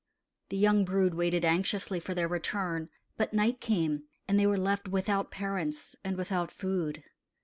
[0.49, 4.87] The young brood waited anxiously for their return; but night came, and they were left
[4.87, 7.03] without parents and without food.